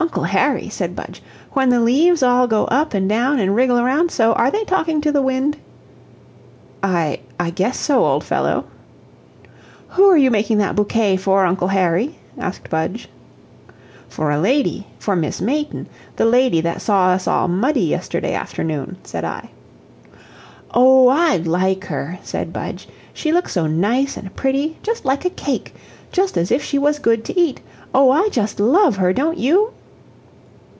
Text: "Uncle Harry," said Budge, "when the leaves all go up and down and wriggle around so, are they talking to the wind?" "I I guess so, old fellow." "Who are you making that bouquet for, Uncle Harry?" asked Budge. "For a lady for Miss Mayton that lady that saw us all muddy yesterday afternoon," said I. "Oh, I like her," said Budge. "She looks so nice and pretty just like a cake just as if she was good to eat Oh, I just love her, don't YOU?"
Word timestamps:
"Uncle 0.00 0.24
Harry," 0.24 0.68
said 0.68 0.94
Budge, 0.94 1.22
"when 1.52 1.70
the 1.70 1.80
leaves 1.80 2.22
all 2.22 2.46
go 2.46 2.66
up 2.66 2.92
and 2.92 3.08
down 3.08 3.38
and 3.40 3.56
wriggle 3.56 3.78
around 3.78 4.10
so, 4.10 4.34
are 4.34 4.50
they 4.50 4.62
talking 4.64 5.00
to 5.00 5.10
the 5.10 5.22
wind?" 5.22 5.56
"I 6.82 7.20
I 7.40 7.48
guess 7.48 7.78
so, 7.80 8.04
old 8.04 8.22
fellow." 8.22 8.66
"Who 9.90 10.04
are 10.10 10.16
you 10.18 10.30
making 10.30 10.58
that 10.58 10.76
bouquet 10.76 11.16
for, 11.16 11.46
Uncle 11.46 11.68
Harry?" 11.68 12.18
asked 12.36 12.68
Budge. 12.68 13.08
"For 14.06 14.30
a 14.30 14.38
lady 14.38 14.86
for 14.98 15.16
Miss 15.16 15.40
Mayton 15.40 15.88
that 16.16 16.26
lady 16.26 16.60
that 16.60 16.82
saw 16.82 17.06
us 17.08 17.26
all 17.26 17.48
muddy 17.48 17.84
yesterday 17.84 18.34
afternoon," 18.34 18.98
said 19.04 19.24
I. 19.24 19.48
"Oh, 20.72 21.08
I 21.08 21.38
like 21.38 21.86
her," 21.86 22.18
said 22.22 22.52
Budge. 22.52 22.88
"She 23.14 23.32
looks 23.32 23.52
so 23.52 23.66
nice 23.66 24.18
and 24.18 24.36
pretty 24.36 24.76
just 24.82 25.06
like 25.06 25.24
a 25.24 25.30
cake 25.30 25.74
just 26.12 26.36
as 26.36 26.52
if 26.52 26.62
she 26.62 26.78
was 26.78 26.98
good 26.98 27.24
to 27.24 27.40
eat 27.40 27.62
Oh, 27.94 28.10
I 28.10 28.28
just 28.28 28.60
love 28.60 28.96
her, 28.96 29.14
don't 29.14 29.38
YOU?" 29.38 29.72